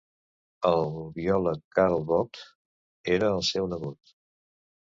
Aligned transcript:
El 0.69 0.87
biòleg 1.17 1.61
Karl 1.79 1.99
Vogt 2.13 2.41
era 3.19 3.31
el 3.37 3.47
seu 3.53 3.71
nebot. 3.77 4.17